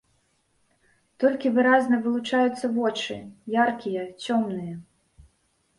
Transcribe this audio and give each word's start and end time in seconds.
Толькі 1.23 1.51
выразна 1.57 1.99
вылучаюцца 2.07 2.65
вочы, 2.79 3.17
яркія, 3.67 4.03
цёмныя. 4.27 4.75